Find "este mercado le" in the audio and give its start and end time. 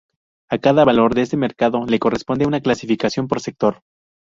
1.21-1.99